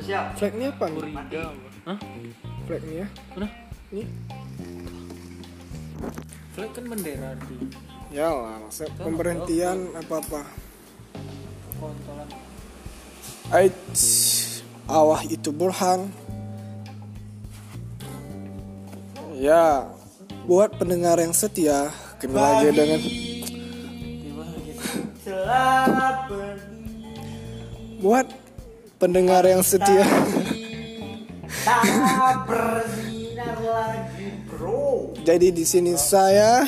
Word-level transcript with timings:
Siap. 0.00 0.24
Flag 0.40 0.52
ini 0.56 0.66
apa 0.72 0.84
nih? 0.88 1.12
Hah? 1.84 1.98
Flag 2.64 2.82
ini 2.88 2.94
ya? 3.04 3.08
Mana? 3.36 3.48
Ini? 3.92 4.02
Flag 6.56 6.70
kan 6.72 6.84
bendera 6.88 7.30
di 7.46 7.56
Ya 8.10 8.26
lah, 8.26 8.58
maksud 8.58 8.90
pemberhentian 8.98 9.94
apa-apa. 9.94 10.42
kontolan. 11.78 12.26
Ait, 13.54 13.76
awah 14.90 15.22
itu 15.28 15.54
Burhan. 15.54 16.10
Ya, 19.38 19.86
buat 20.42 20.74
pendengar 20.74 21.22
yang 21.22 21.30
setia, 21.30 21.94
kembali 22.18 22.66
lagi 22.66 22.68
dengan 22.74 23.29
buat 28.00 28.26
pendengar 28.96 29.44
yang 29.44 29.60
setia. 29.60 30.08
Jadi 35.20 35.48
di 35.52 35.64
sini 35.68 35.94
saya 36.00 36.64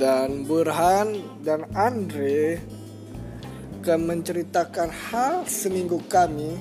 dan 0.00 0.48
Burhan 0.48 1.20
dan 1.44 1.68
Andre 1.76 2.58
akan 3.86 4.02
menceritakan 4.02 4.90
hal 4.90 5.46
seminggu 5.46 6.02
kami 6.10 6.58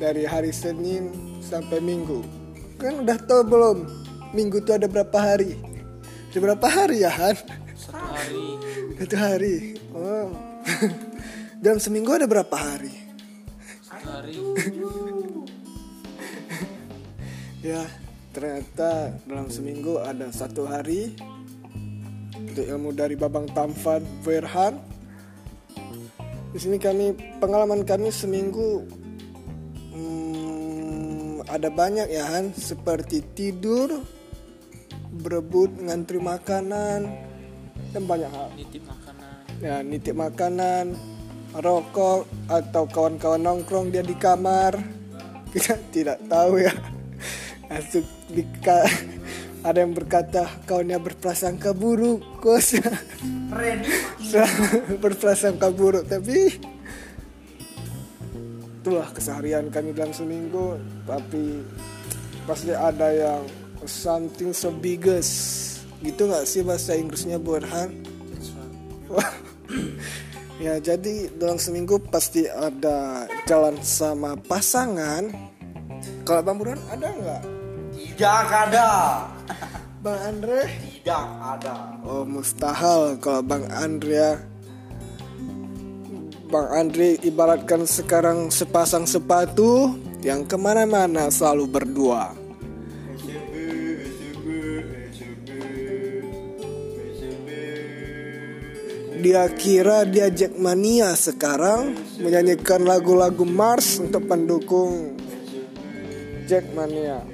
dari 0.00 0.24
hari 0.24 0.48
Senin 0.48 1.12
sampai 1.44 1.76
Minggu. 1.76 2.24
Kan 2.80 3.04
udah 3.04 3.20
tahu 3.20 3.44
belum? 3.44 3.84
Minggu 4.32 4.64
itu 4.64 4.72
ada 4.72 4.88
berapa 4.88 5.12
hari? 5.12 5.60
Ada 6.32 6.38
berapa 6.40 6.64
hari 6.64 7.04
ya 7.04 7.12
Han? 7.12 7.36
Satu 7.76 8.00
hari 8.00 8.44
Satu 8.96 9.16
hari. 9.20 9.56
Oh. 9.92 10.32
Dalam 11.64 11.78
seminggu 11.82 12.14
ada 12.14 12.26
berapa 12.26 12.56
hari? 12.56 12.94
hari 14.08 14.34
Ya, 17.58 17.82
ternyata 18.30 19.18
dalam 19.26 19.50
seminggu 19.50 19.98
ada 19.98 20.30
satu 20.30 20.62
hari 20.70 21.18
untuk 22.38 22.62
ilmu 22.62 22.94
dari 22.94 23.18
Babang 23.18 23.50
Tamfan 23.50 24.06
Verhan. 24.22 24.78
Di 26.54 26.58
sini 26.62 26.78
kami 26.78 27.18
pengalaman 27.42 27.82
kami 27.82 28.14
seminggu 28.14 28.86
hmm, 29.90 31.50
ada 31.50 31.66
banyak 31.66 32.06
ya 32.14 32.30
Han, 32.30 32.54
seperti 32.54 33.26
tidur, 33.34 34.06
berebut 35.18 35.74
ngantri 35.82 36.22
makanan 36.22 37.10
dan 37.90 38.02
banyak 38.06 38.30
hal. 38.30 38.48
nitip 38.54 38.86
makanan. 38.86 39.07
Ya, 39.58 39.82
nitip 39.82 40.14
makanan, 40.14 40.94
rokok 41.50 42.30
atau 42.46 42.86
kawan-kawan 42.86 43.42
nongkrong 43.42 43.90
dia 43.90 44.06
di 44.06 44.14
kamar. 44.14 44.78
Kita 45.52 45.74
tidak 45.90 46.22
tahu 46.30 46.62
ya. 46.62 46.70
Masuk 47.66 48.06
di 48.30 48.46
ka- 48.62 48.86
ada 49.66 49.82
yang 49.82 49.98
berkata 49.98 50.46
kawannya 50.62 51.02
berprasangka 51.02 51.74
buruk, 51.74 52.22
kos. 52.38 52.78
Berprasangka 55.02 55.74
buruk, 55.74 56.06
tapi 56.06 56.54
itulah 58.78 59.10
keseharian 59.10 59.74
kami 59.74 59.90
dalam 59.90 60.14
seminggu. 60.14 60.78
Tapi 61.02 61.66
pasti 62.46 62.70
ada 62.70 63.10
yang 63.10 63.42
something 63.82 64.54
so 64.54 64.70
biggest 64.70 65.66
gitu 65.98 66.30
nggak 66.30 66.46
sih 66.46 66.62
bahasa 66.62 66.94
Inggrisnya 66.94 67.42
Burhan? 67.42 68.17
Ya 70.58 70.74
jadi 70.82 71.30
dalam 71.38 71.54
seminggu 71.54 72.02
pasti 72.10 72.50
ada 72.50 73.30
jalan 73.46 73.78
sama 73.78 74.34
pasangan. 74.34 75.30
Kalau 76.26 76.42
Bang 76.42 76.58
Burhan 76.58 76.82
ada 76.90 77.14
nggak? 77.14 77.42
Tidak 77.94 78.42
ada. 78.66 78.88
Bang 80.02 80.18
Andre? 80.18 80.66
Tidak 80.66 81.26
ada. 81.38 81.94
Oh 82.02 82.26
mustahil 82.26 83.22
kalau 83.22 83.38
Bang 83.46 83.70
Andre 83.70 84.18
ya. 84.18 84.32
Bang 86.50 86.68
Andre 86.74 87.22
ibaratkan 87.22 87.86
sekarang 87.86 88.50
sepasang 88.50 89.06
sepatu 89.06 89.94
yang 90.26 90.42
ke 90.42 90.58
mana-mana 90.58 91.30
selalu 91.30 91.70
berdua. 91.70 92.34
Dia 99.18 99.50
kira 99.50 100.06
dia 100.06 100.30
Jackmania 100.30 101.18
sekarang 101.18 101.98
menyanyikan 102.22 102.86
lagu-lagu 102.86 103.42
Mars 103.42 103.98
untuk 103.98 104.30
pendukung 104.30 105.18
Jackmania. 106.46 107.26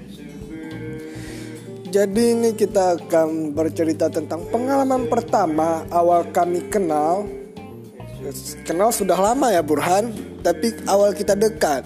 Jadi 1.93 2.23
ini 2.35 2.51
kita 2.57 2.99
akan 2.99 3.53
bercerita 3.53 4.09
tentang 4.09 4.49
pengalaman 4.49 5.07
pertama 5.13 5.85
awal 5.93 6.25
kami 6.33 6.65
kenal. 6.73 7.29
Kenal 8.65 8.89
sudah 8.89 9.21
lama 9.21 9.53
ya 9.53 9.61
Burhan, 9.61 10.09
tapi 10.41 10.73
awal 10.89 11.13
kita 11.13 11.37
dekat. 11.37 11.85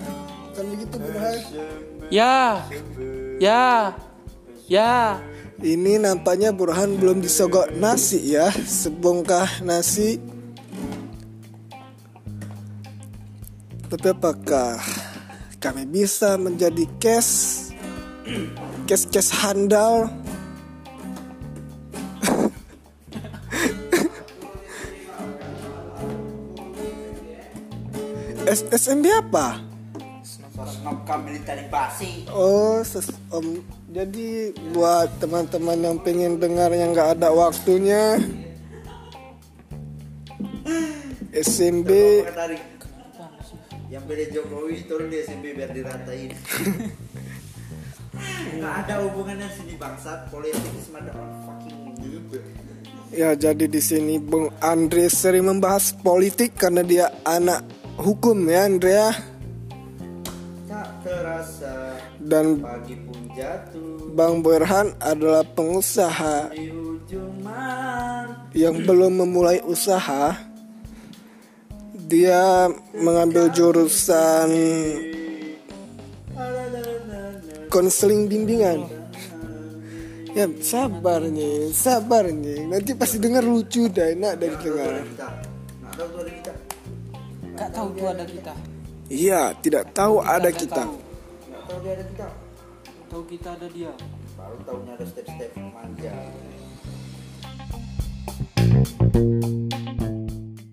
Kan 0.55 0.65
begitu 0.71 0.97
Burhan? 0.97 1.37
Ya. 2.09 2.63
Ya. 3.43 3.99
Ya. 4.71 5.19
Ini 5.59 5.99
nampaknya 5.99 6.55
Burhan 6.55 7.03
belum 7.03 7.19
disogok 7.19 7.75
nasi 7.75 8.31
ya, 8.31 8.47
sebongkah 8.55 9.59
nasi. 9.67 10.23
Tapi 13.91 14.07
apakah 14.15 14.79
kami 15.59 15.83
bisa 15.91 16.39
menjadi 16.39 16.87
cash 17.03 17.75
cash 18.87 19.11
cash 19.11 19.35
handal? 19.35 20.07
SMB 28.79 29.11
apa? 29.27 29.68
Tadi 31.45 31.65
basi. 31.69 32.25
Oh, 32.33 32.81
ses- 32.85 33.13
om, 33.33 33.61
jadi 33.93 34.53
buat 34.73 35.09
teman-teman 35.21 35.81
yang 35.81 35.97
pengen 36.01 36.41
dengar 36.41 36.73
yang 36.73 36.93
nggak 36.93 37.21
ada 37.21 37.33
waktunya, 37.33 38.21
SMB. 41.33 41.91
Yang 43.89 44.05
beda 44.05 44.25
Jokowi 44.37 44.85
turun 44.85 45.09
di 45.09 45.25
SMP 45.25 45.57
biar 45.57 45.73
diratain. 45.73 46.37
Nggak 48.59 48.75
ada 48.85 48.95
hubungannya 49.07 49.49
sini 49.55 49.79
bangsat 49.81 50.29
politik 50.29 50.75
sama 50.83 51.01
ada 51.01 51.13
fucking 51.47 51.97
noob. 52.03 52.35
ya 53.15 53.33
jadi 53.39 53.65
di 53.65 53.81
sini 53.81 54.19
Bung 54.19 54.51
Andre 54.59 55.07
sering 55.09 55.47
membahas 55.47 55.95
politik 55.95 56.59
karena 56.59 56.83
dia 56.83 57.07
anak 57.23 57.63
hukum 57.97 58.37
ya 58.51 58.67
Andrea 58.67 59.15
Tak 59.15 59.38
terasa 61.09 61.97
dan 62.21 62.61
pagi 62.61 62.97
pun 63.01 63.21
jatuh 63.33 63.99
Bang 64.19 64.43
Burhan 64.43 64.99
adalah 64.99 65.47
pengusaha 65.47 66.51
di 66.51 66.75
ujung 66.75 67.39
man. 67.39 68.51
yang 68.51 68.83
belum 68.83 69.23
memulai 69.23 69.63
usaha. 69.63 70.35
Dia 72.09 72.67
mengambil 72.97 73.53
jurusan 73.53 74.51
konseling 77.71 78.27
bimbingan. 78.27 78.89
Ya 80.35 80.51
sabar 80.59 81.23
nih, 81.23 81.71
sabar 81.71 82.27
nih. 82.27 82.67
Nanti 82.67 82.97
pasti 82.99 83.23
dengar 83.23 83.45
lucu 83.45 83.87
dah, 83.87 84.09
enak 84.09 84.35
dari 84.41 84.57
dengar. 84.59 84.93
Gak 87.55 87.71
tahu 87.71 87.89
tuh 87.95 88.07
ada 88.09 88.25
kita. 88.25 88.78
Iya, 89.09 89.57
tidak 89.65 89.97
tahu 89.97 90.21
ada 90.21 90.53
kita. 90.53 90.85
Nggak 90.85 91.63
tahu 91.65 91.79
dia 91.81 91.93
ada 91.97 92.05
kita. 92.05 92.29
Tahu 93.09 93.23
kita 93.25 93.49
ada 93.57 93.67
dia. 93.73 93.93
Baru 94.37 94.61
tahunya 94.69 94.93
ada 95.01 95.05
step-step 95.09 95.57
manja. 95.57 96.13